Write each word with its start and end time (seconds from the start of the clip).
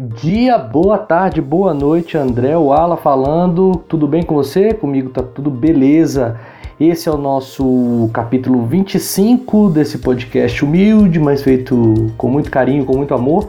dia, 0.00 0.56
boa 0.56 0.96
tarde, 0.96 1.40
boa 1.40 1.74
noite, 1.74 2.16
André 2.16 2.56
Wala 2.56 2.96
falando. 2.96 3.72
Tudo 3.88 4.06
bem 4.06 4.22
com 4.22 4.32
você? 4.32 4.72
Comigo 4.72 5.10
tá 5.10 5.22
tudo 5.22 5.50
beleza. 5.50 6.36
Esse 6.78 7.08
é 7.08 7.12
o 7.12 7.16
nosso 7.16 8.08
capítulo 8.12 8.64
25 8.64 9.70
desse 9.70 9.98
podcast 9.98 10.64
humilde, 10.64 11.18
mas 11.18 11.42
feito 11.42 12.12
com 12.16 12.28
muito 12.28 12.48
carinho, 12.48 12.84
com 12.84 12.96
muito 12.96 13.12
amor, 13.12 13.48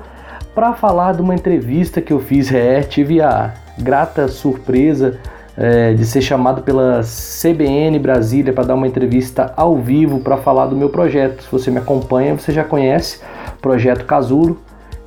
para 0.55 0.73
falar 0.73 1.13
de 1.13 1.21
uma 1.21 1.35
entrevista 1.35 2.01
que 2.01 2.11
eu 2.11 2.19
fiz. 2.19 2.51
É, 2.51 2.81
tive 2.81 3.21
a 3.21 3.53
grata 3.77 4.27
surpresa 4.27 5.19
é, 5.55 5.93
de 5.93 6.03
ser 6.03 6.21
chamado 6.21 6.63
pela 6.63 7.01
CBN 7.03 7.99
Brasília 7.99 8.51
para 8.51 8.63
dar 8.63 8.73
uma 8.73 8.87
entrevista 8.87 9.53
ao 9.55 9.77
vivo 9.77 10.19
para 10.21 10.37
falar 10.37 10.65
do 10.65 10.75
meu 10.75 10.89
projeto. 10.89 11.43
Se 11.43 11.51
você 11.51 11.69
me 11.69 11.77
acompanha, 11.77 12.35
você 12.35 12.51
já 12.51 12.63
conhece 12.63 13.19
Projeto 13.61 14.03
Casulo. 14.05 14.57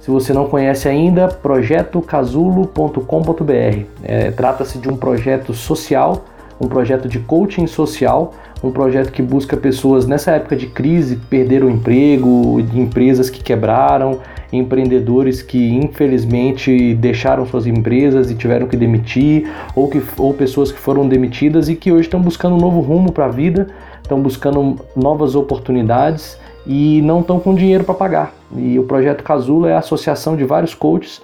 Se 0.02 0.10
você 0.10 0.32
não 0.32 0.48
conhece 0.48 0.88
ainda, 0.88 1.28
projetocasulo.com.br. 1.28 3.86
É, 4.02 4.32
Trata-se 4.32 4.78
de 4.78 4.88
um 4.88 4.96
projeto 4.96 5.54
social, 5.54 6.24
um 6.60 6.66
projeto 6.66 7.08
de 7.08 7.20
coaching 7.20 7.68
social, 7.68 8.34
um 8.64 8.72
projeto 8.72 9.12
que 9.12 9.22
busca 9.22 9.56
pessoas 9.56 10.04
nessa 10.04 10.32
época 10.32 10.56
de 10.56 10.66
crise 10.66 11.14
perderam 11.30 11.70
emprego, 11.70 12.60
de 12.62 12.80
empresas 12.80 13.30
que 13.30 13.44
quebraram, 13.44 14.18
empreendedores 14.52 15.40
que 15.40 15.72
infelizmente 15.72 16.94
deixaram 16.94 17.46
suas 17.46 17.68
empresas 17.68 18.28
e 18.28 18.34
tiveram 18.34 18.66
que 18.66 18.76
demitir, 18.76 19.48
ou, 19.72 19.88
que, 19.88 20.02
ou 20.18 20.34
pessoas 20.34 20.72
que 20.72 20.80
foram 20.80 21.06
demitidas 21.06 21.68
e 21.68 21.76
que 21.76 21.92
hoje 21.92 22.08
estão 22.08 22.20
buscando 22.20 22.56
um 22.56 22.60
novo 22.60 22.80
rumo 22.80 23.12
para 23.12 23.26
a 23.26 23.30
vida, 23.30 23.68
estão 24.02 24.20
buscando 24.20 24.80
novas 24.96 25.36
oportunidades 25.36 26.41
e 26.66 27.02
não 27.02 27.20
estão 27.20 27.40
com 27.40 27.54
dinheiro 27.54 27.84
para 27.84 27.94
pagar. 27.94 28.34
E 28.56 28.78
o 28.78 28.84
projeto 28.84 29.22
Casulo 29.22 29.66
é 29.66 29.74
a 29.74 29.78
associação 29.78 30.36
de 30.36 30.44
vários 30.44 30.74
coaches 30.74 31.22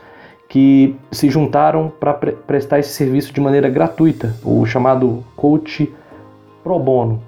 que 0.48 0.97
se 1.12 1.28
juntaram 1.28 1.92
para 2.00 2.14
pre 2.14 2.33
prestar 2.33 2.78
esse 2.78 2.91
serviço 2.91 3.33
de 3.33 3.41
maneira 3.41 3.69
gratuita, 3.69 4.34
o 4.42 4.64
chamado 4.64 5.22
coach 5.36 5.92
pro 6.64 6.78
bono. 6.78 7.22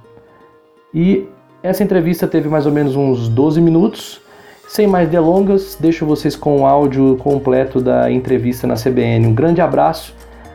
E 0.92 1.26
essa 1.62 1.84
entrevista 1.84 2.26
teve 2.26 2.48
mais 2.48 2.66
ou 2.66 2.72
menos 2.72 2.96
uns 2.96 3.28
12 3.28 3.60
minutos. 3.60 4.20
Sem 4.66 4.86
mais 4.86 5.08
delongas, 5.08 5.76
deixo 5.78 6.06
vocês 6.06 6.36
com 6.36 6.62
o 6.62 6.66
áudio 6.66 7.16
completo 7.16 7.80
da 7.80 8.10
entrevista 8.10 8.66
na 8.66 8.74
CBN. 8.74 9.26
Um 9.26 9.34
grande 9.34 9.60
abraço, 9.60 10.14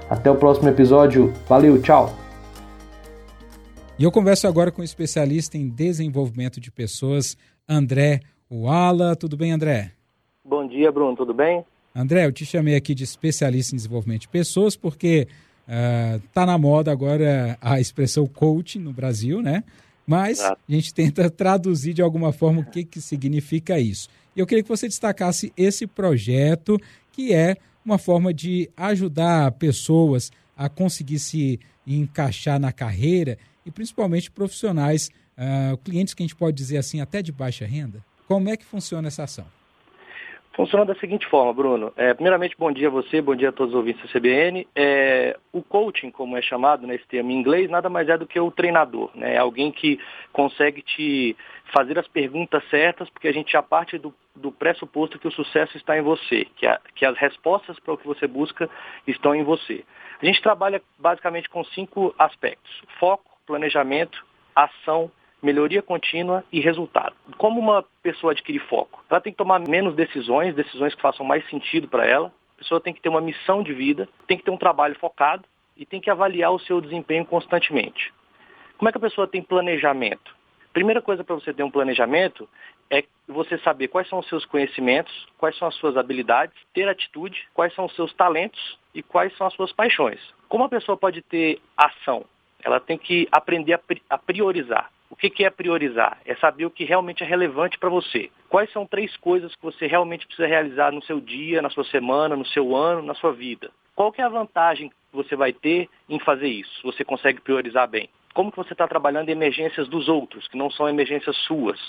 até 0.10 0.32
o 0.32 0.36
próximo 0.36 0.70
episódio. 0.70 1.34
Valeu, 1.48 1.82
tchau! 1.82 2.25
E 3.98 4.04
eu 4.04 4.12
converso 4.12 4.46
agora 4.46 4.74
com 4.74 4.82
o 4.82 4.84
especialista 4.86 5.58
em 5.58 5.70
desenvolvimento 5.70 6.60
de 6.60 6.70
pessoas, 6.70 7.38
André 7.68 8.20
Uala. 8.52 9.16
Tudo 9.16 9.38
bem, 9.38 9.54
André? 9.54 9.94
Bom 10.44 10.68
dia, 10.68 10.92
Bruno. 10.92 11.16
Tudo 11.16 11.34
bem? 11.34 11.64
André, 11.96 12.26
eu 12.26 12.32
te 12.34 12.46
chamei 12.46 12.76
aqui 12.76 12.94
de 12.94 13.06
especialista 13.06 13.74
em 13.74 13.78
desenvolvimento 13.78 14.24
de 14.24 14.28
pessoas 14.28 14.76
porque 14.76 15.30
está 15.66 16.44
uh, 16.44 16.46
na 16.46 16.58
moda 16.58 16.92
agora 16.92 17.58
a 17.62 17.80
expressão 17.80 18.28
coaching 18.28 18.80
no 18.80 18.92
Brasil, 18.92 19.42
né? 19.42 19.64
Mas 20.06 20.42
a 20.42 20.58
gente 20.68 20.94
tenta 20.94 21.30
traduzir 21.30 21.94
de 21.94 22.02
alguma 22.02 22.34
forma 22.34 22.60
o 22.60 22.66
que, 22.66 22.84
que 22.84 23.00
significa 23.00 23.80
isso. 23.80 24.10
E 24.36 24.42
eu 24.42 24.46
queria 24.46 24.62
que 24.62 24.70
você 24.70 24.90
destacasse 24.90 25.54
esse 25.56 25.88
projeto, 25.88 26.78
que 27.14 27.34
é 27.34 27.56
uma 27.84 27.98
forma 27.98 28.34
de 28.34 28.70
ajudar 28.76 29.54
pessoas 29.54 30.34
a 30.58 30.68
conseguir 30.68 31.20
se 31.20 31.62
encaixar 31.88 32.60
na 32.60 32.74
carreira 32.74 33.38
e 33.66 33.72
principalmente 33.72 34.32
profissionais, 34.32 35.10
uh, 35.38 35.78
clientes 35.78 36.14
que 36.14 36.24
a 36.24 36.26
gente 36.26 36.36
pode 36.36 36.56
dizer 36.56 36.78
assim, 36.78 37.02
até 37.02 37.22
de 37.22 37.32
baixa 37.32 37.66
renda? 37.66 38.04
Como 38.28 38.50
é 38.50 38.58
que 38.58 38.66
funciona 38.66 39.08
essa 39.08 39.24
ação? 39.24 39.46
Funciona 40.56 40.86
da 40.86 40.96
seguinte 40.96 41.28
forma, 41.28 41.54
Bruno. 41.54 41.92
É, 41.98 42.14
primeiramente, 42.14 42.56
bom 42.58 42.72
dia 42.72 42.88
a 42.88 42.92
você, 42.92 43.22
bom 43.22 43.36
dia 43.36 43.50
a 43.50 43.52
todos 43.52 43.74
os 43.74 43.78
ouvintes 43.78 44.02
da 44.02 44.08
CBN. 44.18 44.66
É, 44.74 45.38
o 45.52 45.62
coaching, 45.62 46.10
como 46.10 46.38
é 46.38 46.42
chamado 46.42 46.88
nesse 46.88 47.06
termo 47.08 47.30
em 47.30 47.36
inglês, 47.38 47.70
nada 47.70 47.90
mais 47.90 48.08
é 48.08 48.18
do 48.18 48.26
que 48.26 48.40
o 48.40 48.50
treinador. 48.50 49.12
Né? 49.14 49.34
É 49.34 49.38
alguém 49.38 49.70
que 49.70 50.00
consegue 50.32 50.82
te 50.82 51.36
fazer 51.74 52.00
as 52.00 52.08
perguntas 52.08 52.64
certas, 52.70 53.10
porque 53.10 53.28
a 53.28 53.34
gente 53.34 53.52
já 53.52 53.62
parte 53.62 53.98
do, 53.98 54.16
do 54.34 54.50
pressuposto 54.50 55.20
que 55.20 55.28
o 55.28 55.32
sucesso 55.32 55.76
está 55.76 55.98
em 55.98 56.02
você, 56.02 56.48
que, 56.56 56.66
a, 56.66 56.80
que 56.96 57.06
as 57.06 57.18
respostas 57.18 57.78
para 57.82 57.94
o 57.94 57.98
que 57.98 58.08
você 58.08 58.26
busca 58.26 58.70
estão 59.06 59.36
em 59.36 59.44
você. 59.44 59.84
A 60.22 60.26
gente 60.26 60.42
trabalha 60.42 60.82
basicamente 60.98 61.50
com 61.50 61.66
cinco 61.66 62.16
aspectos: 62.18 62.72
foco, 62.98 63.35
planejamento, 63.46 64.26
ação, 64.56 65.12
melhoria 65.42 65.82
contínua 65.82 66.44
e 66.52 66.60
resultado. 66.60 67.16
Como 67.38 67.60
uma 67.60 67.86
pessoa 68.02 68.32
adquire 68.32 68.60
foco? 68.60 69.04
Ela 69.10 69.22
tem 69.22 69.32
que 69.32 69.38
tomar 69.38 69.60
menos 69.60 69.96
decisões, 69.96 70.56
decisões 70.56 70.96
que 70.96 71.02
façam 71.02 71.26
mais 71.26 71.48
sentido 71.50 71.88
para 71.88 72.06
ela. 72.06 72.32
A 72.56 72.58
pessoa 72.58 72.82
tem 72.82 72.94
que 72.94 73.02
ter 73.02 73.10
uma 73.10 73.22
missão 73.22 73.62
de 73.62 73.74
vida, 73.74 74.10
tem 74.28 74.38
que 74.38 74.44
ter 74.44 74.52
um 74.52 74.58
trabalho 74.58 74.96
focado 74.96 75.44
e 75.78 75.86
tem 75.86 76.02
que 76.02 76.10
avaliar 76.10 76.52
o 76.52 76.60
seu 76.60 76.82
desempenho 76.82 77.26
constantemente. 77.26 78.14
Como 78.78 78.90
é 78.90 78.92
que 78.92 78.98
a 78.98 79.02
pessoa 79.02 79.28
tem 79.28 79.42
planejamento? 79.42 80.36
Primeira 80.74 81.02
coisa 81.02 81.24
para 81.24 81.36
você 81.36 81.54
ter 81.54 81.64
um 81.64 81.72
planejamento 81.72 82.50
é 82.90 83.04
você 83.28 83.58
saber 83.60 83.88
quais 83.88 84.08
são 84.10 84.20
os 84.20 84.28
seus 84.28 84.46
conhecimentos, 84.46 85.28
quais 85.38 85.58
são 85.58 85.68
as 85.68 85.76
suas 85.76 85.96
habilidades, 85.96 86.56
ter 86.74 86.88
atitude, 86.88 87.48
quais 87.54 87.74
são 87.74 87.86
os 87.86 87.96
seus 87.96 88.14
talentos 88.14 88.78
e 88.94 89.02
quais 89.02 89.36
são 89.38 89.48
as 89.48 89.54
suas 89.54 89.72
paixões. 89.72 90.20
Como 90.50 90.64
a 90.64 90.70
pessoa 90.70 90.98
pode 90.98 91.22
ter 91.22 91.62
ação? 91.78 92.26
Ela 92.66 92.80
tem 92.80 92.98
que 92.98 93.28
aprender 93.32 93.80
a 94.10 94.18
priorizar. 94.18 94.90
O 95.08 95.16
que 95.16 95.46
é 95.46 95.52
priorizar? 95.52 96.18
É 96.26 96.36
saber 96.36 96.66
o 96.66 96.72
que 96.72 96.84
realmente 96.84 97.24
é 97.24 97.26
relevante 97.26 97.78
para 97.78 97.90
você. 97.90 98.32
Quais 98.50 98.72
são 98.72 98.88
três 98.88 99.16
coisas 99.18 99.56
que 99.56 99.62
você 99.62 99.86
realmente 99.86 100.26
precisa 100.26 100.48
realizar 100.48 100.92
no 100.92 101.02
seu 101.04 101.22
dia, 101.22 101.62
na 101.62 101.70
sua 101.70 101.84
semana, 101.86 102.36
no 102.36 102.46
seu 102.48 102.76
ano, 102.76 103.04
na 103.04 103.14
sua 103.14 103.32
vida? 103.32 103.70
Qual 103.96 104.12
que 104.12 104.20
é 104.20 104.26
a 104.26 104.30
vantagem 104.30 104.90
que 104.90 104.96
você 105.14 105.36
vai 105.36 105.54
ter 105.54 105.88
em 106.10 106.20
fazer 106.20 106.48
isso? 106.48 106.82
Você 106.84 107.06
consegue 107.06 107.40
priorizar 107.40 107.88
bem? 107.88 108.10
Como 108.34 108.52
que 108.52 108.58
você 108.58 108.74
está 108.74 108.88
trabalhando 108.88 109.30
em 109.30 109.34
emergências 109.34 109.88
dos 109.88 110.10
outros, 110.10 110.48
que 110.48 110.58
não 110.58 110.72
são 110.72 110.90
emergências 110.90 111.38
suas? 111.46 111.80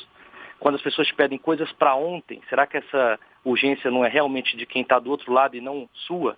Quando 0.61 0.75
as 0.75 0.83
pessoas 0.83 1.09
te 1.09 1.15
pedem 1.15 1.39
coisas 1.39 1.73
para 1.73 1.97
ontem, 1.97 2.43
será 2.51 2.67
que 2.67 2.77
essa 2.77 3.19
urgência 3.43 3.91
não 3.91 4.05
é 4.05 4.09
realmente 4.09 4.57
de 4.59 4.67
quem 4.67 4.83
está 4.83 4.99
do 4.99 5.11
outro 5.11 5.33
lado 5.33 5.57
e 5.57 5.61
não 5.61 5.89
sua? 6.07 6.37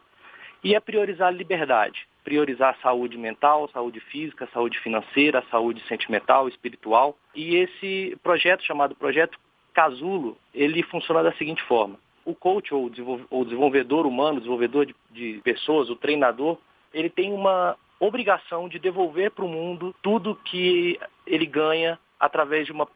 E 0.62 0.76
é 0.76 0.80
priorizar 0.80 1.28
a 1.28 1.32
liberdade 1.32 2.07
priorizar 2.24 2.74
a 2.74 2.82
saúde 2.82 3.16
mental, 3.16 3.68
saúde 3.72 4.00
física, 4.00 4.48
saúde 4.52 4.78
financeira, 4.80 5.44
saúde 5.50 5.82
sentimental, 5.86 6.48
espiritual. 6.48 7.16
E 7.34 7.56
esse 7.56 8.16
projeto 8.22 8.64
chamado 8.64 8.94
Projeto 8.94 9.38
Casulo, 9.72 10.36
ele 10.52 10.82
funciona 10.82 11.22
da 11.22 11.32
seguinte 11.34 11.62
forma. 11.64 11.98
O 12.24 12.34
coach 12.34 12.74
ou 12.74 12.90
o 13.30 13.44
desenvolvedor 13.44 14.06
humano, 14.06 14.40
desenvolvedor 14.40 14.86
de, 14.86 14.94
de 15.10 15.40
pessoas, 15.42 15.88
o 15.88 15.96
treinador, 15.96 16.58
ele 16.92 17.08
tem 17.08 17.32
uma 17.32 17.76
obrigação 18.00 18.68
de 18.68 18.78
devolver 18.78 19.30
para 19.30 19.44
o 19.44 19.48
mundo 19.48 19.94
tudo 20.02 20.36
que 20.44 20.98
ele 21.26 21.46
ganha 21.46 21.98
através 22.18 22.66
de 22.66 22.72
uma, 22.72 22.88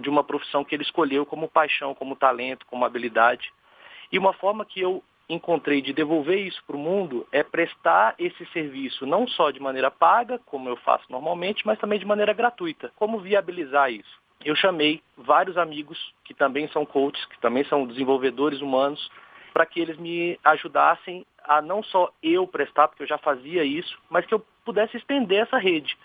de 0.00 0.08
uma 0.08 0.22
profissão 0.22 0.64
que 0.64 0.74
ele 0.74 0.82
escolheu 0.82 1.24
como 1.24 1.48
paixão, 1.48 1.94
como 1.94 2.16
talento, 2.16 2.66
como 2.66 2.84
habilidade. 2.84 3.52
E 4.10 4.18
uma 4.18 4.32
forma 4.32 4.64
que 4.64 4.80
eu 4.80 5.02
encontrei 5.28 5.82
de 5.82 5.92
devolver 5.92 6.38
isso 6.46 6.62
para 6.66 6.76
o 6.76 6.78
mundo 6.78 7.26
é 7.32 7.42
prestar 7.42 8.14
esse 8.18 8.46
serviço 8.46 9.06
não 9.06 9.26
só 9.26 9.50
de 9.50 9.60
maneira 9.60 9.90
paga, 9.90 10.38
como 10.46 10.68
eu 10.68 10.76
faço 10.76 11.04
normalmente, 11.10 11.66
mas 11.66 11.78
também 11.78 11.98
de 11.98 12.06
maneira 12.06 12.32
gratuita. 12.32 12.92
Como 12.96 13.20
viabilizar 13.20 13.90
isso? 13.90 14.20
Eu 14.44 14.54
chamei 14.54 15.02
vários 15.16 15.56
amigos 15.56 15.98
que 16.24 16.34
também 16.34 16.68
são 16.68 16.86
coaches, 16.86 17.24
que 17.26 17.40
também 17.40 17.64
são 17.64 17.86
desenvolvedores 17.86 18.60
humanos, 18.60 19.10
para 19.52 19.66
que 19.66 19.80
eles 19.80 19.96
me 19.96 20.38
ajudassem 20.44 21.26
a 21.42 21.62
não 21.62 21.82
só 21.82 22.12
eu 22.22 22.46
prestar, 22.46 22.88
porque 22.88 23.02
eu 23.02 23.08
já 23.08 23.18
fazia 23.18 23.64
isso, 23.64 23.98
mas 24.10 24.26
que 24.26 24.34
eu 24.34 24.44
pudesse 24.64 24.96
estender 24.96 25.42
essa 25.42 25.58
rede. 25.58 25.96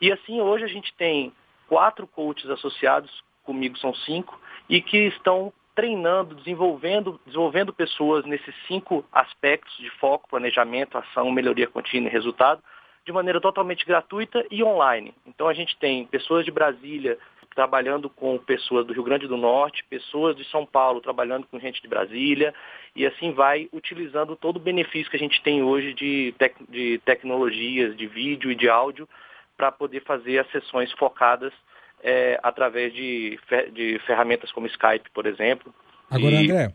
E 0.00 0.12
assim, 0.12 0.40
hoje 0.40 0.64
a 0.64 0.68
gente 0.68 0.92
tem 0.94 1.32
quatro 1.68 2.06
coaches 2.06 2.50
associados, 2.50 3.24
comigo 3.42 3.78
são 3.78 3.94
cinco, 3.94 4.38
e 4.68 4.80
que 4.82 4.98
estão 5.08 5.52
treinando, 5.80 6.34
desenvolvendo, 6.34 7.18
desenvolvendo 7.24 7.72
pessoas 7.72 8.26
nesses 8.26 8.54
cinco 8.68 9.02
aspectos 9.10 9.74
de 9.78 9.88
foco, 9.92 10.28
planejamento, 10.28 10.98
ação, 10.98 11.30
melhoria 11.30 11.66
contínua 11.66 12.10
e 12.10 12.12
resultado, 12.12 12.62
de 13.02 13.10
maneira 13.10 13.40
totalmente 13.40 13.86
gratuita 13.86 14.44
e 14.50 14.62
online. 14.62 15.14
Então 15.26 15.48
a 15.48 15.54
gente 15.54 15.74
tem 15.78 16.04
pessoas 16.04 16.44
de 16.44 16.50
Brasília 16.50 17.16
trabalhando 17.54 18.10
com 18.10 18.36
pessoas 18.36 18.84
do 18.86 18.92
Rio 18.92 19.02
Grande 19.02 19.26
do 19.26 19.38
Norte, 19.38 19.82
pessoas 19.88 20.36
de 20.36 20.44
São 20.50 20.66
Paulo 20.66 21.00
trabalhando 21.00 21.46
com 21.46 21.58
gente 21.58 21.80
de 21.80 21.88
Brasília, 21.88 22.52
e 22.94 23.06
assim 23.06 23.32
vai 23.32 23.66
utilizando 23.72 24.36
todo 24.36 24.58
o 24.58 24.60
benefício 24.60 25.10
que 25.10 25.16
a 25.16 25.20
gente 25.20 25.42
tem 25.42 25.62
hoje 25.62 25.94
de, 25.94 26.34
tec 26.36 26.56
de 26.68 27.00
tecnologias, 27.06 27.96
de 27.96 28.06
vídeo 28.06 28.52
e 28.52 28.54
de 28.54 28.68
áudio, 28.68 29.08
para 29.56 29.72
poder 29.72 30.02
fazer 30.02 30.40
as 30.40 30.50
sessões 30.50 30.92
focadas 30.92 31.54
é, 32.02 32.38
através 32.42 32.92
de, 32.92 33.38
de 33.72 33.98
ferramentas 34.06 34.50
como 34.52 34.66
Skype, 34.66 35.10
por 35.12 35.26
exemplo. 35.26 35.74
Agora, 36.10 36.34
e... 36.34 36.44
André, 36.44 36.72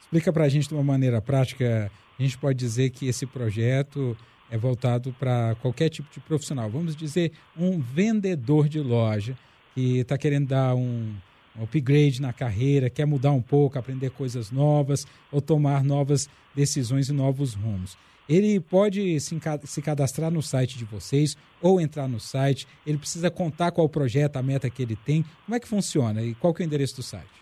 explica 0.00 0.32
para 0.32 0.44
a 0.44 0.48
gente 0.48 0.68
de 0.68 0.74
uma 0.74 0.84
maneira 0.84 1.20
prática. 1.20 1.90
A 2.18 2.22
gente 2.22 2.38
pode 2.38 2.58
dizer 2.58 2.90
que 2.90 3.08
esse 3.08 3.26
projeto 3.26 4.16
é 4.50 4.56
voltado 4.56 5.12
para 5.18 5.54
qualquer 5.60 5.88
tipo 5.88 6.08
de 6.12 6.20
profissional. 6.20 6.70
Vamos 6.70 6.94
dizer, 6.94 7.32
um 7.56 7.80
vendedor 7.80 8.68
de 8.68 8.80
loja 8.80 9.36
que 9.74 9.98
está 9.98 10.16
querendo 10.16 10.48
dar 10.48 10.74
um, 10.74 11.14
um 11.58 11.64
upgrade 11.64 12.22
na 12.22 12.32
carreira, 12.32 12.88
quer 12.88 13.06
mudar 13.06 13.32
um 13.32 13.42
pouco, 13.42 13.78
aprender 13.78 14.10
coisas 14.10 14.50
novas 14.50 15.06
ou 15.30 15.40
tomar 15.40 15.82
novas 15.84 16.28
decisões 16.54 17.08
e 17.08 17.12
novos 17.12 17.54
rumos. 17.54 17.98
Ele 18.28 18.58
pode 18.60 19.18
se 19.20 19.82
cadastrar 19.82 20.30
no 20.30 20.42
site 20.42 20.76
de 20.76 20.84
vocês 20.84 21.36
ou 21.62 21.80
entrar 21.80 22.08
no 22.08 22.18
site. 22.18 22.66
Ele 22.86 22.98
precisa 22.98 23.30
contar 23.30 23.70
qual 23.70 23.86
o 23.86 23.90
projeto, 23.90 24.36
a 24.36 24.42
meta 24.42 24.68
que 24.68 24.82
ele 24.82 24.96
tem. 24.96 25.24
Como 25.44 25.56
é 25.56 25.60
que 25.60 25.68
funciona 25.68 26.22
e 26.22 26.34
qual 26.34 26.52
que 26.52 26.62
é 26.62 26.64
o 26.64 26.66
endereço 26.66 26.96
do 26.96 27.02
site? 27.02 27.36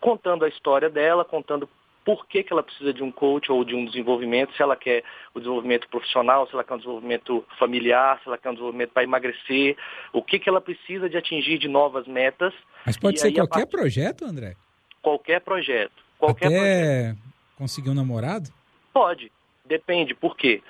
contando 0.00 0.44
a 0.44 0.48
história 0.48 0.90
dela, 0.90 1.24
contando 1.24 1.68
por 2.04 2.26
que, 2.26 2.42
que 2.42 2.52
ela 2.52 2.62
precisa 2.62 2.92
de 2.92 3.02
um 3.02 3.10
coach 3.12 3.50
ou 3.52 3.64
de 3.64 3.74
um 3.74 3.84
desenvolvimento, 3.84 4.54
se 4.54 4.62
ela 4.62 4.76
quer 4.76 5.02
o 5.34 5.40
desenvolvimento 5.40 5.88
profissional, 5.88 6.46
se 6.46 6.54
ela 6.54 6.64
quer 6.64 6.74
um 6.74 6.78
desenvolvimento 6.78 7.44
familiar, 7.58 8.18
se 8.22 8.28
ela 8.28 8.38
quer 8.38 8.48
um 8.48 8.54
desenvolvimento 8.54 8.92
para 8.92 9.02
emagrecer, 9.02 9.76
o 10.12 10.22
que, 10.22 10.38
que 10.38 10.48
ela 10.48 10.60
precisa 10.60 11.08
de 11.08 11.18
atingir 11.18 11.58
de 11.58 11.68
novas 11.68 12.06
metas. 12.06 12.54
Mas 12.86 12.96
pode 12.96 13.20
ser 13.20 13.32
qualquer 13.32 13.66
part... 13.66 13.70
projeto, 13.70 14.24
André? 14.24 14.56
Qualquer 15.02 15.40
projeto. 15.40 15.92
Qualquer 16.18 16.46
Até 16.46 16.58
projeto. 16.58 17.18
conseguir 17.56 17.90
um 17.90 17.94
namorado? 17.94 18.50
Pode, 18.92 19.30
depende. 19.68 20.14
Por 20.14 20.36
quê? 20.36 20.62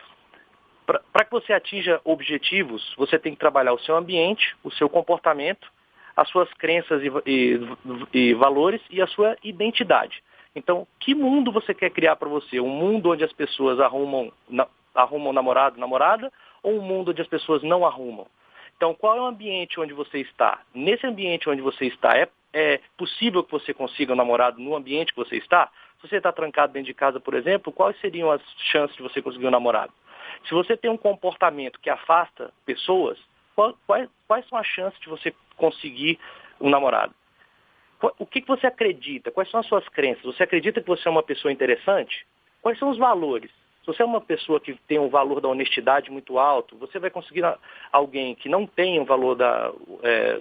Para 0.86 1.24
que 1.24 1.30
você 1.30 1.52
atinja 1.52 2.00
objetivos, 2.04 2.94
você 2.96 3.18
tem 3.18 3.32
que 3.34 3.38
trabalhar 3.38 3.74
o 3.74 3.78
seu 3.80 3.94
ambiente, 3.96 4.56
o 4.64 4.70
seu 4.70 4.88
comportamento, 4.88 5.70
as 6.16 6.28
suas 6.30 6.52
crenças 6.54 7.02
e, 7.02 7.10
e, 7.26 7.60
e 8.12 8.34
valores 8.34 8.80
e 8.90 9.00
a 9.00 9.06
sua 9.06 9.36
identidade. 9.44 10.22
Então, 10.56 10.86
que 10.98 11.14
mundo 11.14 11.52
você 11.52 11.74
quer 11.74 11.90
criar 11.90 12.16
para 12.16 12.28
você? 12.28 12.58
Um 12.58 12.68
mundo 12.68 13.10
onde 13.10 13.22
as 13.22 13.32
pessoas 13.32 13.78
arrumam, 13.78 14.32
na, 14.48 14.66
arrumam 14.94 15.32
namorado, 15.32 15.78
namorada, 15.78 16.32
ou 16.62 16.78
um 16.78 16.82
mundo 16.82 17.10
onde 17.10 17.22
as 17.22 17.28
pessoas 17.28 17.62
não 17.62 17.86
arrumam? 17.86 18.26
Então, 18.76 18.94
qual 18.94 19.16
é 19.16 19.20
o 19.20 19.26
ambiente 19.26 19.78
onde 19.78 19.92
você 19.92 20.18
está? 20.20 20.60
Nesse 20.74 21.06
ambiente 21.06 21.50
onde 21.50 21.60
você 21.60 21.86
está, 21.86 22.16
é, 22.16 22.28
é 22.52 22.80
possível 22.96 23.44
que 23.44 23.52
você 23.52 23.74
consiga 23.74 24.12
um 24.12 24.16
namorado 24.16 24.60
no 24.60 24.74
ambiente 24.74 25.12
que 25.12 25.18
você 25.18 25.36
está? 25.36 25.70
Se 26.00 26.08
você 26.08 26.16
está 26.16 26.32
trancado 26.32 26.72
dentro 26.72 26.86
de 26.86 26.94
casa, 26.94 27.18
por 27.18 27.34
exemplo, 27.34 27.72
quais 27.72 27.98
seriam 28.00 28.30
as 28.30 28.42
chances 28.70 28.96
de 28.96 29.02
você 29.02 29.20
conseguir 29.20 29.46
um 29.46 29.50
namorado? 29.50 29.92
Se 30.46 30.54
você 30.54 30.76
tem 30.76 30.90
um 30.90 30.96
comportamento 30.96 31.80
que 31.80 31.90
afasta 31.90 32.52
pessoas, 32.64 33.18
quais, 33.54 34.08
quais 34.26 34.48
são 34.48 34.58
as 34.58 34.66
chances 34.66 34.98
de 35.00 35.08
você 35.08 35.34
conseguir 35.56 36.18
um 36.60 36.70
namorado? 36.70 37.14
o 38.18 38.24
que, 38.26 38.40
que 38.40 38.48
você 38.48 38.66
acredita? 38.66 39.30
Quais 39.30 39.50
são 39.50 39.58
as 39.58 39.66
suas 39.66 39.88
crenças? 39.88 40.22
Você 40.22 40.42
acredita 40.42 40.80
que 40.80 40.86
você 40.86 41.08
é 41.08 41.10
uma 41.10 41.22
pessoa 41.22 41.50
interessante? 41.50 42.24
Quais 42.62 42.78
são 42.78 42.90
os 42.90 42.98
valores? 42.98 43.50
Se 43.80 43.86
você 43.86 44.02
é 44.02 44.06
uma 44.06 44.20
pessoa 44.20 44.60
que 44.60 44.74
tem 44.86 44.98
um 44.98 45.08
valor 45.08 45.40
da 45.40 45.48
honestidade 45.48 46.10
muito 46.10 46.38
alto, 46.38 46.76
você 46.76 46.98
vai 46.98 47.10
conseguir 47.10 47.42
alguém 47.90 48.34
que 48.34 48.48
não 48.48 48.66
tem 48.66 49.00
um 49.00 49.04
valor 49.04 49.34
da 49.34 49.72
é, 50.02 50.38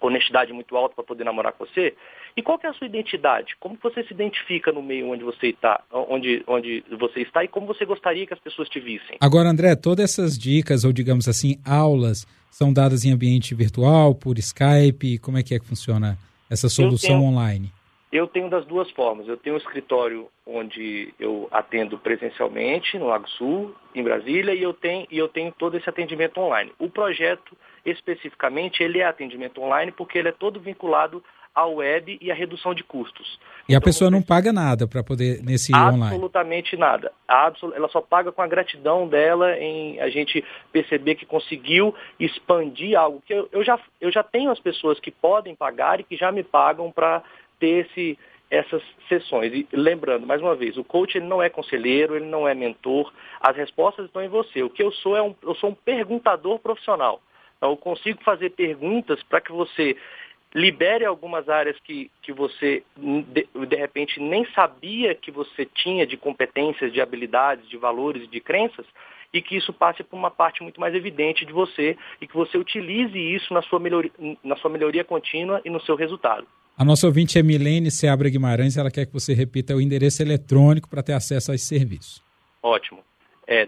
honestidade 0.00 0.52
muito 0.52 0.76
alto 0.76 0.94
para 0.94 1.04
poder 1.04 1.24
namorar 1.24 1.52
com 1.52 1.64
você? 1.64 1.94
E 2.36 2.42
qual 2.42 2.58
é 2.62 2.68
a 2.68 2.72
sua 2.72 2.86
identidade? 2.86 3.56
Como 3.58 3.76
você 3.82 4.04
se 4.04 4.12
identifica 4.12 4.70
no 4.70 4.82
meio 4.82 5.10
onde 5.10 5.24
você 5.24 5.48
está, 5.48 5.82
onde, 5.92 6.42
onde 6.46 6.84
você 6.98 7.20
está 7.20 7.42
e 7.42 7.48
como 7.48 7.66
você 7.66 7.84
gostaria 7.84 8.26
que 8.26 8.34
as 8.34 8.40
pessoas 8.40 8.68
te 8.68 8.78
vissem? 8.78 9.16
Agora, 9.20 9.48
André, 9.48 9.74
todas 9.74 10.04
essas 10.04 10.38
dicas 10.38 10.84
ou 10.84 10.92
digamos 10.92 11.28
assim 11.28 11.56
aulas 11.64 12.26
são 12.50 12.72
dadas 12.72 13.04
em 13.04 13.12
ambiente 13.12 13.54
virtual, 13.54 14.14
por 14.14 14.38
Skype? 14.38 15.18
Como 15.18 15.38
é 15.38 15.42
que 15.42 15.54
é 15.54 15.58
que 15.58 15.66
funciona? 15.66 16.18
essa 16.50 16.68
solução 16.68 17.18
tenho, 17.18 17.22
online? 17.22 17.72
Eu 18.10 18.26
tenho 18.26 18.48
das 18.48 18.64
duas 18.64 18.90
formas. 18.92 19.28
Eu 19.28 19.36
tenho 19.36 19.54
um 19.54 19.58
escritório 19.58 20.28
onde 20.46 21.12
eu 21.20 21.46
atendo 21.50 21.98
presencialmente, 21.98 22.98
no 22.98 23.06
Lago 23.06 23.28
Sul, 23.28 23.74
em 23.94 24.02
Brasília, 24.02 24.54
e 24.54 24.62
eu 24.62 24.72
tenho, 24.72 25.06
e 25.10 25.18
eu 25.18 25.28
tenho 25.28 25.52
todo 25.52 25.76
esse 25.76 25.88
atendimento 25.88 26.40
online. 26.40 26.72
O 26.78 26.88
projeto, 26.88 27.56
especificamente, 27.84 28.82
ele 28.82 28.98
é 28.98 29.06
atendimento 29.06 29.60
online 29.60 29.92
porque 29.92 30.18
ele 30.18 30.28
é 30.28 30.32
todo 30.32 30.60
vinculado 30.60 31.22
à 31.54 31.66
web 31.66 32.18
e 32.20 32.30
à 32.30 32.34
redução 32.34 32.72
de 32.72 32.84
custos. 32.84 33.38
E 33.68 33.72
então, 33.72 33.78
a 33.78 33.80
pessoa 33.80 34.10
não 34.10 34.22
paga 34.22 34.52
nada 34.52 34.86
para 34.86 35.02
poder 35.02 35.42
nesse 35.42 35.72
absolutamente 35.72 35.94
online? 35.94 36.14
Absolutamente 36.14 36.76
nada. 36.76 37.12
Absol 37.26 37.74
ela 37.74 37.88
só 37.88 38.00
paga 38.00 38.30
com 38.30 38.40
a 38.40 38.46
gratidão 38.46 39.08
dela 39.08 39.58
em 39.58 40.00
a 40.00 40.08
gente 40.08 40.44
perceber 40.72 41.16
que 41.16 41.26
conseguiu 41.26 41.94
expandir 42.18 42.96
algo. 42.96 43.20
que 43.26 43.34
eu, 43.34 43.48
eu 43.50 43.64
já, 43.64 43.78
eu 44.00 44.12
já 44.12 44.22
tenho 44.22 44.50
as 44.50 44.60
pessoas 44.60 45.00
que 45.00 45.10
podem 45.10 45.54
pagar 45.56 45.98
e 45.98 46.04
que 46.04 46.16
já 46.16 46.30
me 46.30 46.44
pagam 46.44 46.92
para 46.92 47.22
ter 47.58 47.86
esse, 47.86 48.16
essas 48.50 48.82
sessões. 49.08 49.52
E 49.52 49.66
lembrando, 49.72 50.26
mais 50.26 50.40
uma 50.40 50.54
vez, 50.54 50.76
o 50.76 50.84
coach 50.84 51.16
ele 51.16 51.26
não 51.26 51.42
é 51.42 51.50
conselheiro, 51.50 52.14
ele 52.14 52.26
não 52.26 52.46
é 52.46 52.54
mentor, 52.54 53.12
as 53.40 53.56
respostas 53.56 54.06
estão 54.06 54.22
em 54.22 54.28
você. 54.28 54.62
O 54.62 54.70
que 54.70 54.82
eu 54.82 54.92
sou 54.92 55.16
é 55.16 55.22
um, 55.22 55.34
eu 55.42 55.54
sou 55.56 55.70
um 55.70 55.74
perguntador 55.74 56.58
profissional. 56.60 57.20
Então, 57.58 57.70
eu 57.70 57.76
consigo 57.76 58.22
fazer 58.22 58.50
perguntas 58.50 59.22
para 59.24 59.40
que 59.40 59.52
você 59.52 59.96
libere 60.54 61.04
algumas 61.04 61.48
áreas 61.48 61.76
que, 61.80 62.10
que 62.22 62.32
você, 62.32 62.82
de, 62.96 63.46
de, 63.66 63.76
repente, 63.76 64.18
nem 64.20 64.46
sabia 64.52 65.14
que 65.14 65.30
você 65.30 65.66
tinha 65.66 66.06
de 66.06 66.16
competências, 66.16 66.92
de 66.92 67.00
habilidades, 67.00 67.68
de 67.68 67.76
valores, 67.76 68.30
de 68.30 68.40
crenças, 68.40 68.86
e 69.32 69.42
que 69.42 69.56
isso 69.56 69.72
passe 69.72 70.02
por 70.02 70.16
uma 70.16 70.30
parte 70.30 70.62
muito 70.62 70.80
mais 70.80 70.94
evidente 70.94 71.44
de 71.44 71.52
você 71.52 71.98
e 72.20 72.26
que 72.26 72.34
você 72.34 72.56
utilize 72.56 73.18
isso 73.18 73.52
na 73.52 73.60
sua 73.60 73.78
melhoria, 73.78 74.10
na 74.42 74.56
sua 74.56 74.70
melhoria 74.70 75.04
contínua 75.04 75.60
e 75.64 75.70
no 75.70 75.80
seu 75.82 75.96
resultado. 75.96 76.46
A 76.78 76.84
nossa 76.84 77.06
ouvinte 77.06 77.38
é 77.38 77.42
Milene 77.42 77.90
Seabra 77.90 78.30
Guimarães, 78.30 78.76
ela 78.78 78.90
quer 78.90 79.04
que 79.04 79.12
você 79.12 79.34
repita 79.34 79.74
o 79.74 79.80
endereço 79.80 80.22
eletrônico 80.22 80.88
para 80.88 81.02
ter 81.02 81.12
acesso 81.12 81.52
a 81.52 81.54
esse 81.56 81.66
serviço. 81.66 82.22
Ótimo. 82.62 83.00
É 83.46 83.66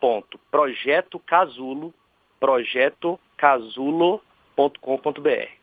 www.projetocasulo, 0.00 1.94
projetocasulo.com 2.40 4.26
www.projeto.com.br. 4.56 5.56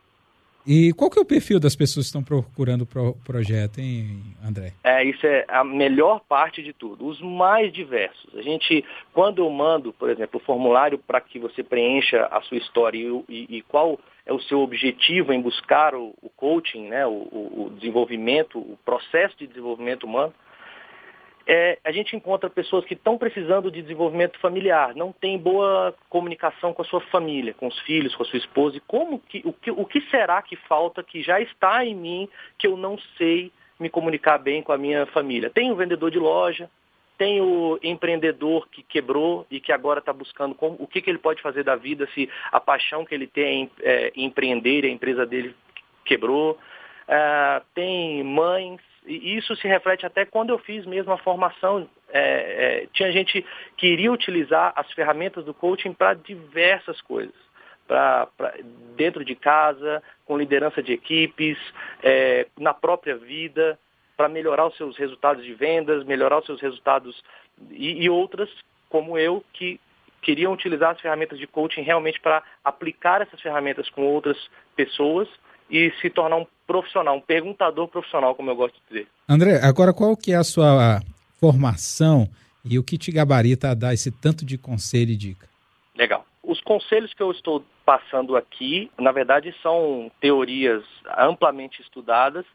E 0.66 0.94
qual 0.94 1.10
que 1.10 1.20
é 1.20 1.22
o 1.22 1.26
perfil 1.26 1.60
das 1.60 1.76
pessoas 1.76 2.06
que 2.06 2.08
estão 2.08 2.24
procurando 2.24 2.84
o 2.84 2.86
pro 2.86 3.18
projeto, 3.26 3.80
hein, 3.80 4.24
André? 4.42 4.72
É, 4.82 5.04
isso 5.04 5.28
é 5.28 5.44
a 5.50 5.62
melhor 5.62 6.22
parte 6.22 6.64
de 6.64 6.72
tudo, 6.72 7.06
os 7.06 7.20
mais 7.20 7.74
diversos. 7.74 8.34
A 8.34 8.42
gente, 8.42 8.86
quando 9.12 9.40
eu 9.44 9.50
mando, 9.50 9.92
por 9.92 10.10
exemplo, 10.10 10.40
o 10.40 10.46
formulário 10.46 10.98
para 10.98 11.20
que 11.20 11.38
você 11.38 11.62
preencha 11.62 12.30
a 12.32 12.40
sua 12.44 12.56
história 12.56 12.98
e, 12.98 13.26
e, 13.28 13.58
e, 13.58 13.62
qual 13.64 14.00
é 14.26 14.32
o 14.32 14.40
seu 14.40 14.62
objetivo 14.62 15.34
em 15.34 15.42
buscar 15.42 15.94
o, 15.96 16.14
o 16.22 16.30
coaching, 16.30 16.88
né, 16.88 17.06
o, 17.06 17.12
o 17.12 17.74
desenvolvimento, 17.78 18.58
o 18.58 18.80
processo 18.86 19.38
de 19.38 19.48
desenvolvimento 19.48 20.06
humano, 20.06 20.34
é, 21.46 21.78
a 21.84 21.92
gente 21.92 22.16
encontra 22.16 22.50
pessoas 22.50 22.86
que 22.86 22.94
estão 22.94 23.18
precisando 23.18 23.70
de 23.70 23.82
desenvolvimento 23.82 24.40
familiar, 24.40 24.96
não 24.96 25.12
tem 25.12 25.38
boa 25.38 25.94
comunicação 26.10 26.74
com 26.74 26.82
a 26.82 26.86
sua 26.86 27.02
família, 27.02 27.54
com 27.54 27.68
os 27.68 27.78
filhos, 27.82 28.16
com 28.16 28.24
a 28.24 28.26
sua 28.26 28.40
esposa, 28.40 28.78
e 28.78 28.82
como 28.82 29.20
que, 29.20 29.42
o, 29.44 29.52
que, 29.52 29.72
o 29.72 29.86
que 29.86 30.02
será 30.10 30.42
que 30.42 30.56
falta 30.56 31.04
que 31.04 31.22
já 31.22 31.42
está 31.42 31.86
em 31.86 31.96
mim 31.96 32.30
que 32.58 32.68
eu 32.68 32.78
não 32.78 32.98
sei 33.18 33.52
me 33.80 33.90
comunicar 33.90 34.38
bem 34.38 34.62
com 34.64 34.72
a 34.72 34.78
minha 34.78 35.06
família? 35.08 35.50
Tem 35.50 35.70
o 35.70 35.76
vendedor 35.76 36.10
de 36.10 36.20
loja, 36.20 36.70
tem 37.18 37.42
o 37.42 37.78
empreendedor 37.84 38.68
que 38.70 38.82
quebrou 38.82 39.46
e 39.52 39.60
que 39.60 39.72
agora 39.72 40.00
está 40.00 40.14
buscando 40.14 40.56
como, 40.56 40.78
o 40.80 40.88
que, 40.88 41.02
que 41.02 41.10
ele 41.10 41.20
pode 41.20 41.42
fazer 41.42 41.64
da 41.64 41.76
vida 41.76 42.08
se 42.14 42.30
a 42.52 42.60
paixão 42.60 43.06
que 43.06 43.14
ele 43.14 43.28
tem 43.28 43.70
é, 43.82 44.12
em 44.16 44.26
empreender, 44.26 44.86
a 44.86 44.90
empresa 44.90 45.26
dele 45.26 45.54
quebrou. 46.06 46.58
Uh, 47.04 47.64
tem 47.74 48.24
mães 48.24 48.80
e 49.06 49.38
isso 49.38 49.56
se 49.56 49.68
reflete 49.68 50.06
até 50.06 50.26
quando 50.26 50.52
eu 50.52 50.60
fiz 50.60 50.86
mesmo 50.86 51.12
a 51.12 51.18
formação. 51.18 51.90
É, 52.10 52.84
é, 52.84 52.88
tinha 52.94 53.12
gente 53.12 53.46
que 53.78 53.88
iria 53.88 54.12
utilizar 54.12 54.72
as 54.76 54.92
ferramentas 54.94 55.44
do 55.46 55.54
coaching 55.54 55.94
para 55.94 56.14
diversas 56.14 57.02
coisas. 57.02 57.36
Pra, 57.88 58.28
pra, 58.38 58.54
dentro 58.96 59.26
de 59.26 59.36
casa, 59.36 60.02
com 60.26 60.38
liderança 60.38 60.82
de 60.82 60.94
equipes, 60.94 61.58
é, 62.02 62.48
na 62.58 62.74
própria 62.74 63.18
vida, 63.18 63.78
para 64.16 64.30
melhorar 64.30 64.68
os 64.68 64.78
seus 64.78 64.96
resultados 64.98 65.44
de 65.44 65.54
vendas, 65.54 66.06
melhorar 66.06 66.40
os 66.40 66.46
seus 66.46 66.62
resultados 66.62 67.22
e, 67.72 68.04
e 68.04 68.10
outras, 68.10 68.50
como 68.90 69.18
eu, 69.18 69.44
que 69.52 69.80
queriam 70.22 70.54
utilizar 70.54 70.92
as 70.92 71.02
ferramentas 71.02 71.38
de 71.38 71.46
coaching 71.46 71.82
realmente 71.82 72.20
para 72.22 72.42
aplicar 72.64 73.22
essas 73.22 73.42
ferramentas 73.42 73.90
com 73.90 74.04
outras 74.04 74.38
pessoas 74.76 75.28
e 75.70 75.92
se 76.00 76.10
tornar 76.10 76.38
um 76.38 76.48
profissional, 76.66 77.16
um 77.16 77.22
perguntador 77.22 77.88
profissional, 77.88 78.36
como 78.36 78.50
eu 78.50 78.56
gosto 78.56 78.76
de 78.76 78.82
dizer. 78.90 79.08
André, 79.28 79.60
agora 79.64 79.94
qual 79.94 80.16
que 80.16 80.32
é 80.32 80.36
a 80.36 80.44
sua 80.44 81.02
formação 81.40 82.28
e 82.64 82.80
o 82.80 82.84
que 82.84 82.98
te 82.98 83.12
gabarita 83.12 83.72
a 83.72 83.74
dar 83.74 83.94
esse 83.94 84.12
tanto 84.12 84.46
de 84.46 84.58
conselho 84.58 85.12
e 85.12 85.18
dica? 85.18 85.48
Legal. 85.96 86.26
Os 86.42 86.60
conselhos 86.62 87.14
que 87.14 87.22
eu 87.22 87.32
estou 87.32 87.64
passando 87.86 88.36
aqui, 88.36 88.92
na 89.00 89.12
verdade, 89.12 89.54
são 89.62 90.12
teorias 90.20 90.84
amplamente 91.18 91.82
estudadas 91.82 92.46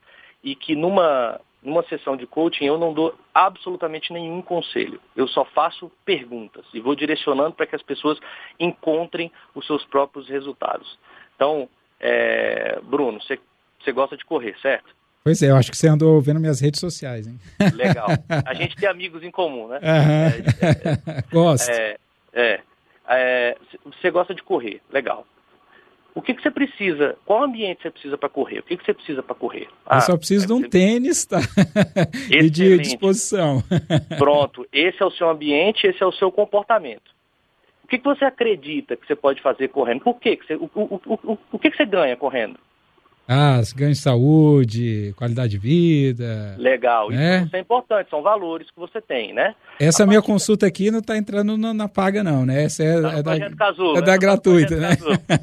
e 0.43 0.55
que 0.55 0.75
numa, 0.75 1.41
numa 1.63 1.83
sessão 1.85 2.17
de 2.17 2.27
coaching 2.27 2.65
eu 2.65 2.79
não 2.79 2.93
dou 2.93 3.15
absolutamente 3.35 4.13
nenhum 4.13 4.43
conselho. 4.43 5.01
Eu 5.17 5.27
só 5.29 5.45
faço 5.45 5.91
perguntas 6.05 6.65
e 6.73 6.81
vou 6.81 6.95
direcionando 6.95 7.55
para 7.55 7.67
que 7.67 7.77
as 7.77 7.83
pessoas 7.83 8.19
encontrem 8.59 9.31
os 9.55 9.67
seus 9.67 9.85
próprios 9.85 10.29
resultados. 10.29 10.99
Então, 11.35 11.69
é, 12.01 12.81
Bruno, 12.83 13.21
você, 13.21 13.39
você 13.85 13.93
gosta 13.93 14.17
de 14.17 14.25
correr, 14.25 14.57
certo? 14.61 14.97
Pois 15.25 15.43
é, 15.43 15.51
eu 15.51 15.57
acho 15.57 15.71
que 15.71 15.77
você 15.77 15.89
andou 15.89 16.21
vendo 16.21 16.41
minhas 16.41 16.61
redes 16.61 16.81
sociais, 16.81 17.27
hein? 17.27 17.39
Legal. 17.75 18.09
A 18.47 18.55
gente 18.55 18.77
tem 18.77 18.89
amigos 18.89 19.23
em 19.23 19.31
comum, 19.31 19.69
né? 19.69 19.79
Uhum. 19.79 19.85
É, 19.85 21.19
é, 21.19 21.23
Gosto. 21.31 21.71
É, 21.71 21.97
é, 22.33 22.61
é, 23.09 23.57
você 23.85 24.11
gosta 24.11 24.35
de 24.35 24.43
correr, 24.43 24.81
legal. 24.91 25.27
O 26.15 26.23
que, 26.23 26.35
que 26.35 26.43
você 26.43 26.51
precisa? 26.51 27.17
Qual 27.25 27.45
ambiente 27.45 27.83
você 27.83 27.91
precisa 27.91 28.19
para 28.19 28.29
correr? 28.29 28.59
O 28.59 28.63
que, 28.63 28.77
que 28.77 28.85
você 28.85 28.93
precisa 28.93 29.23
para 29.23 29.35
correr? 29.35 29.69
Ah, 29.87 29.99
eu 29.99 30.01
só 30.01 30.17
preciso 30.17 30.47
de 30.47 30.53
um 30.53 30.61
você... 30.61 30.69
tênis 30.69 31.25
tá? 31.25 31.39
e 32.31 32.51
de 32.51 32.79
disposição. 32.79 33.63
Pronto, 34.19 34.67
esse 34.73 35.01
é 35.03 35.07
o 35.07 35.11
seu 35.11 35.29
ambiente, 35.29 35.87
esse 35.87 36.03
é 36.03 36.07
o 36.07 36.13
seu 36.13 36.33
comportamento. 36.33 37.11
O 37.85 37.87
que, 37.87 37.99
que 37.99 38.05
você 38.05 38.25
acredita 38.25 38.97
que 38.97 39.07
você 39.07 39.15
pode 39.15 39.41
fazer 39.41 39.69
correndo? 39.69 40.01
Por 40.01 40.19
quê? 40.19 40.37
Que 40.37 40.47
você, 40.47 40.55
o, 40.57 40.69
o, 40.75 41.01
o, 41.07 41.39
o 41.53 41.59
que, 41.59 41.71
que 41.71 41.77
você 41.77 41.87
ganha 41.87 42.17
correndo? 42.17 42.59
Ah, 43.31 43.61
ganho 43.77 43.93
de 43.93 43.99
saúde, 43.99 45.13
qualidade 45.15 45.51
de 45.51 45.59
vida. 45.59 46.57
Legal, 46.57 47.11
né? 47.11 47.43
isso 47.45 47.55
é 47.55 47.61
importante, 47.61 48.09
são 48.09 48.23
valores 48.23 48.71
que 48.71 48.81
você 48.81 49.03
tem, 49.03 49.35
né? 49.35 49.55
Essa 49.79 50.05
a 50.05 50.07
minha 50.07 50.23
consulta 50.23 50.67
aqui 50.67 50.91
não 50.91 51.01
está 51.01 51.15
entrando 51.15 51.59
na, 51.59 51.75
na, 51.75 51.89
paga, 51.89 52.25
não, 52.25 52.47
né? 52.47 52.65
Essa 52.65 52.83
é, 52.83 52.99
não, 52.99 53.11
é 53.11 53.23
da, 53.23 53.37
é 53.37 54.01
da 54.01 54.17
gratuita, 54.17 54.77
né? 54.77 54.97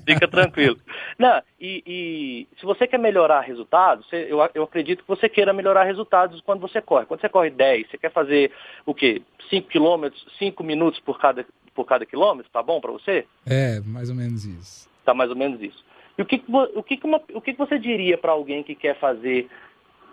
Fica 0.03 0.27
tranquilo. 0.27 0.77
Não, 1.17 1.41
e, 1.61 1.81
e, 1.87 2.47
se 2.59 2.65
você 2.65 2.85
quer 2.85 2.99
melhorar 2.99 3.39
resultados, 3.39 4.05
você, 4.09 4.27
eu, 4.29 4.37
eu 4.53 4.63
acredito 4.63 5.01
que 5.01 5.07
você 5.07 5.29
queira 5.29 5.53
melhorar 5.53 5.85
resultados 5.85 6.41
quando 6.41 6.59
você 6.59 6.81
corre. 6.81 7.05
Quando 7.05 7.21
você 7.21 7.29
corre 7.29 7.49
10, 7.49 7.89
você 7.89 7.97
quer 7.97 8.11
fazer 8.11 8.51
o 8.85 8.93
quê? 8.93 9.21
5 9.49 9.69
quilômetros, 9.69 10.25
5 10.37 10.61
minutos 10.61 10.99
por 10.99 11.17
cada, 11.17 11.45
por 11.73 11.85
cada 11.85 12.05
quilômetro, 12.05 12.51
tá 12.51 12.61
bom 12.61 12.81
para 12.81 12.91
você? 12.91 13.25
É, 13.45 13.79
mais 13.85 14.09
ou 14.09 14.15
menos 14.15 14.43
isso. 14.43 14.89
Tá 15.05 15.13
mais 15.13 15.29
ou 15.29 15.37
menos 15.37 15.61
isso. 15.61 15.85
E 16.17 16.21
o 16.21 16.25
que, 16.25 16.43
o 16.47 16.83
que, 16.83 16.99
uma, 17.03 17.21
o 17.33 17.41
que 17.41 17.53
você 17.53 17.77
diria 17.77 18.17
para 18.17 18.31
alguém 18.31 18.63
que 18.63 18.73
quer 18.73 18.97
fazer 18.99 19.49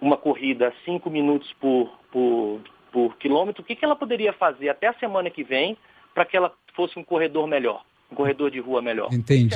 uma 0.01 0.17
corrida 0.17 0.73
5 0.85 1.09
minutos 1.09 1.53
por, 1.61 1.93
por, 2.11 2.61
por 2.91 3.17
quilômetro? 3.19 3.63
O 3.63 3.65
que, 3.65 3.77
que 3.77 3.85
ela 3.85 3.95
poderia 3.95 4.33
fazer 4.33 4.69
até 4.69 4.89
a 4.89 4.95
semana 4.95 5.31
que 5.31 5.45
vem 5.45 5.77
para 6.13 6.25
que 6.25 6.37
ela 6.37 6.53
fosse 6.75 6.99
um 6.99 7.05
corredor 7.05 7.47
melhor? 7.47 7.85
Um 8.11 8.17
corredor 8.17 8.51
de 8.51 8.59
rua 8.59 8.83
melhor. 8.83 9.09
Entendi. 9.13 9.55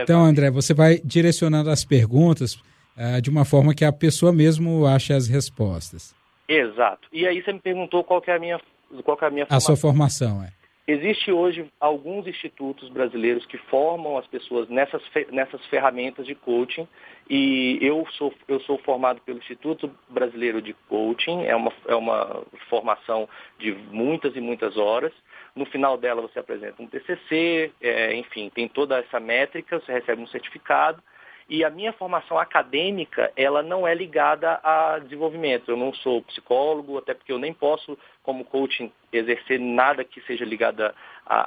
então? 0.00 0.24
André, 0.24 0.50
você 0.50 0.74
vai 0.74 1.00
direcionando 1.02 1.70
as 1.70 1.84
perguntas 1.84 2.54
uh, 2.54 3.20
de 3.20 3.30
uma 3.30 3.44
forma 3.44 3.74
que 3.74 3.84
a 3.84 3.92
pessoa 3.92 4.32
mesmo 4.32 4.86
ache 4.86 5.12
as 5.12 5.26
respostas. 5.26 6.14
Exato. 6.46 7.08
E 7.12 7.26
aí 7.26 7.42
você 7.42 7.52
me 7.52 7.60
perguntou 7.60 8.04
qual 8.04 8.22
é 8.26 8.32
a 8.32 8.38
minha, 8.38 8.60
qual 9.04 9.18
é 9.20 9.24
a 9.26 9.30
minha 9.30 9.46
formação. 9.46 9.56
A 9.56 9.60
sua 9.60 9.76
formação, 9.76 10.42
é. 10.42 10.57
Existe 10.90 11.30
hoje 11.30 11.70
alguns 11.78 12.26
institutos 12.26 12.88
brasileiros 12.88 13.44
que 13.44 13.58
formam 13.58 14.16
as 14.16 14.26
pessoas 14.26 14.70
nessas, 14.70 15.02
nessas 15.30 15.62
ferramentas 15.66 16.24
de 16.24 16.34
coaching 16.34 16.88
e 17.28 17.78
eu 17.82 18.06
sou, 18.12 18.32
eu 18.48 18.58
sou 18.60 18.78
formado 18.78 19.20
pelo 19.20 19.36
Instituto 19.36 19.94
Brasileiro 20.08 20.62
de 20.62 20.72
Coaching, 20.88 21.44
é 21.44 21.54
uma, 21.54 21.70
é 21.86 21.94
uma 21.94 22.42
formação 22.70 23.28
de 23.58 23.72
muitas 23.90 24.34
e 24.34 24.40
muitas 24.40 24.78
horas. 24.78 25.12
No 25.54 25.66
final 25.66 25.98
dela 25.98 26.22
você 26.22 26.38
apresenta 26.38 26.82
um 26.82 26.86
TCC, 26.86 27.70
é, 27.82 28.14
enfim, 28.14 28.48
tem 28.48 28.66
toda 28.66 28.98
essa 28.98 29.20
métrica, 29.20 29.78
você 29.80 29.92
recebe 29.92 30.22
um 30.22 30.26
certificado 30.28 31.02
e 31.48 31.64
a 31.64 31.70
minha 31.70 31.94
formação 31.94 32.38
acadêmica, 32.38 33.32
ela 33.34 33.62
não 33.62 33.86
é 33.86 33.94
ligada 33.94 34.60
a 34.62 34.98
desenvolvimento. 34.98 35.70
Eu 35.70 35.78
não 35.78 35.94
sou 35.94 36.20
psicólogo, 36.22 36.98
até 36.98 37.14
porque 37.14 37.32
eu 37.32 37.38
nem 37.38 37.54
posso, 37.54 37.98
como 38.28 38.44
coaching, 38.44 38.92
exercer 39.10 39.58
nada 39.58 40.04
que 40.04 40.20
seja 40.26 40.44
ligado 40.44 40.82
a, 40.82 40.92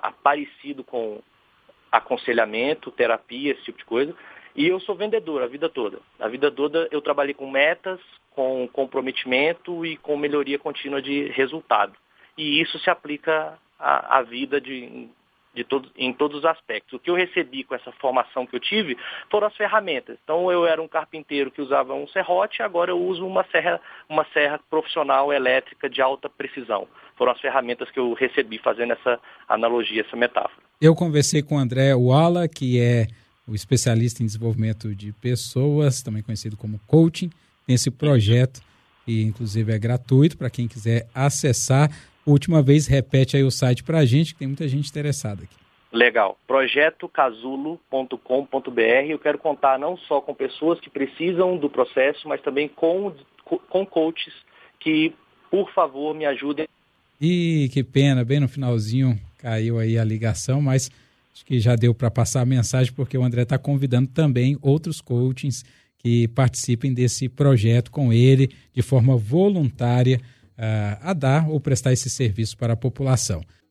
a, 0.08 0.12
parecido 0.12 0.84
com 0.84 1.22
aconselhamento, 1.92 2.90
terapia, 2.90 3.52
esse 3.52 3.62
tipo 3.66 3.78
de 3.78 3.86
coisa. 3.86 4.16
E 4.56 4.66
eu 4.66 4.80
sou 4.80 4.96
vendedor 4.96 5.44
a 5.44 5.48
vida 5.48 5.70
toda. 5.70 6.00
A 6.20 6.28
vida 6.28 6.50
toda 6.50 6.88
eu 6.90 7.00
trabalhei 7.00 7.36
com 7.36 7.52
metas, 7.52 8.00
com 8.32 8.68
comprometimento 8.74 9.86
e 9.86 9.96
com 9.96 10.18
melhoria 10.18 10.58
contínua 10.58 11.00
de 11.00 11.28
resultado. 11.28 11.94
E 12.36 12.60
isso 12.60 12.80
se 12.80 12.90
aplica 12.90 13.60
à, 13.78 14.24
vida 14.24 14.60
de 14.60 15.08
todo, 15.68 15.90
em 15.98 16.14
todos 16.14 16.40
os 16.40 16.46
aspectos. 16.46 16.94
O 16.94 17.00
que 17.00 17.10
eu 17.10 17.16
recebi 17.16 17.64
com 17.64 17.76
essa 17.76 17.92
formação 17.94 18.46
que 18.46 18.56
eu 18.56 18.60
tive 18.60 18.98
foram 19.30 19.48
as 19.48 19.56
ferramentas. 19.56 20.18
Então 20.24 20.52
eu 20.52 20.66
era 20.66 20.82
um 20.82 20.88
carpinteiro 20.88 21.52
que 21.52 21.62
usava 21.62 21.94
um 21.94 22.08
serrote, 22.08 22.62
agora 22.62 22.92
eu 22.92 23.00
uso 23.00 23.26
uma 23.26 23.46
serra, 23.52 23.80
uma 24.10 24.26
serra 24.34 24.60
profissional 24.70 25.32
elétrica 25.32 25.90
de 25.90 26.02
alta 26.02 26.30
precisão. 26.30 26.88
Foram 27.18 27.34
as 27.34 27.42
ferramentas 27.42 27.90
que 27.92 28.00
eu 28.00 28.14
recebi 28.14 28.58
fazendo 28.58 28.94
essa 28.94 29.20
analogia, 29.48 30.02
essa 30.02 30.16
metáfora. 30.16 30.62
Eu 30.80 30.96
conversei 30.96 31.44
com 31.44 31.56
o 31.56 31.60
André 31.60 31.94
Walla, 31.94 32.48
que 32.48 32.80
é 32.80 33.08
o 33.48 33.54
especialista 33.54 34.24
em 34.24 34.26
desenvolvimento 34.26 34.96
de 34.96 35.12
pessoas, 35.12 36.02
também 36.02 36.24
conhecido 36.24 36.56
como 36.56 36.80
coaching, 36.88 37.30
tem 37.66 37.76
esse 37.76 37.92
projeto 37.92 38.62
e 39.06 39.24
inclusive 39.24 39.74
é 39.74 39.80
gratuito 39.80 40.38
para 40.38 40.50
quem 40.50 40.68
quiser 40.68 41.08
acessar 41.14 41.90
última 42.26 42.62
vez, 42.62 42.88
repete 42.88 43.36
aí 43.36 43.44
o 43.44 43.52
site 43.52 43.84
para 43.84 44.00
a 44.00 44.06
gente, 44.06 44.34
que 44.34 44.40
tem 44.40 44.48
muita 44.48 44.68
gente 44.68 44.90
interessada 44.90 45.44
aqui. 45.44 45.62
Legal. 45.92 46.38
Projetocasulo.com.br. 46.48 49.10
Eu 49.10 49.20
quero 49.20 49.38
contar 49.38 49.78
não 49.78 49.98
só 49.98 50.22
com 50.22 50.34
pessoas 50.34 50.80
que 50.80 50.90
precisam 50.90 51.58
do 51.58 51.70
processo, 51.70 52.28
mas 52.28 52.42
também 52.42 52.70
com, 52.70 53.14
com 53.70 53.86
coaches 53.86 54.34
que, 54.80 55.14
por 55.50 55.72
favor, 55.74 56.16
me 56.16 56.26
ajudem. 56.26 56.68
Ih, 57.20 57.70
que 57.70 57.84
pena, 57.84 58.24
bem 58.24 58.40
no 58.40 58.48
finalzinho 58.48 59.20
caiu 59.38 59.80
aí 59.80 59.98
a 59.98 60.04
ligação, 60.04 60.62
mas 60.62 60.90
acho 61.34 61.46
que 61.46 61.60
já 61.60 61.76
deu 61.76 61.94
para 61.94 62.10
passar 62.10 62.42
a 62.42 62.46
mensagem, 62.46 62.94
porque 62.94 63.18
o 63.18 63.24
André 63.24 63.42
está 63.42 63.58
convidando 63.58 64.08
também 64.08 64.58
outros 64.62 65.02
coachings 65.02 65.66
que 65.98 66.28
participem 66.30 66.94
desse 66.94 67.28
projeto 67.30 67.92
com 67.92 68.14
ele 68.14 68.50
de 68.74 68.82
forma 68.82 69.16
voluntária 69.16 70.20
a 71.02 71.14
dar 71.14 71.50
ou 71.50 71.60
prestar 71.60 71.92
esse 71.92 72.10
serviço 72.10 72.58
para 72.58 72.74
a 72.74 72.78
população. 72.78 73.44